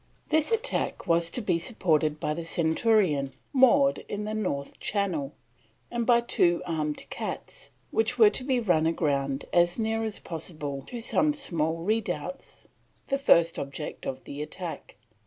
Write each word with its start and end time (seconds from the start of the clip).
This 0.29 0.51
attack 0.51 1.05
was 1.05 1.29
to 1.29 1.43
be 1.43 1.59
supported 1.59 2.19
by 2.19 2.33
the 2.33 2.43
Centurion, 2.43 3.33
moored 3.53 3.99
in 4.09 4.25
the 4.25 4.33
north 4.33 4.79
channel, 4.79 5.33
and 5.91 6.07
by 6.07 6.21
two 6.21 6.63
armed 6.65 7.05
cats 7.11 7.69
which 7.91 8.17
were 8.17 8.31
to 8.31 8.43
be 8.43 8.59
run 8.59 8.87
aground 8.87 9.45
as 9.53 9.77
near 9.77 10.03
as 10.03 10.17
possible 10.17 10.81
to 10.87 11.01
some 11.01 11.33
small 11.33 11.83
redoubts, 11.83 12.67
the 13.09 13.19
first 13.19 13.59
object 13.59 14.07
of 14.07 14.23
the 14.23 14.41
attack. 14.41 14.95